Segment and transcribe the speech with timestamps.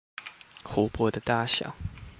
[0.63, 1.75] 湖泊的大小